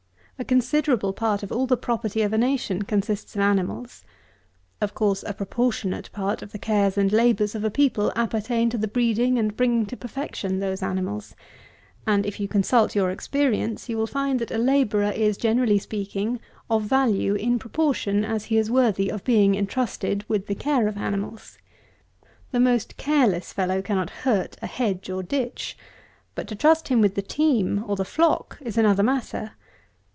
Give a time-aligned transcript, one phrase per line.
[0.39, 4.03] A considerable part of all the property of a nation consists of animals.
[4.81, 8.77] Of course a proportionate part of the cares and labours of a people appertain to
[8.79, 11.35] the breeding and bringing to perfection those animals;
[12.07, 16.39] and, if you consult your experience, you will find that a labourer is, generally speaking,
[16.71, 20.97] of value in proportion as he is worthy of being intrusted with the care of
[20.97, 21.59] animals.
[22.49, 25.77] The most careless fellow cannot hurt a hedge or ditch;
[26.33, 29.51] but to trust him with the team, or the flock, is another matter.